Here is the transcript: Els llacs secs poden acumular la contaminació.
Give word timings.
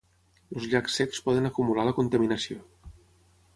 Els 0.55 0.63
llacs 0.71 0.95
secs 1.01 1.21
poden 1.27 1.51
acumular 1.51 1.87
la 1.91 1.95
contaminació. 2.01 2.61